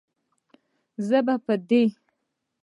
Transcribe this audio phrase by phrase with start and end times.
[1.07, 1.83] زه به دې.